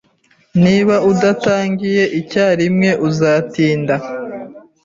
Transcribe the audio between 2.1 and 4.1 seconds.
icyarimwe, uzatinda.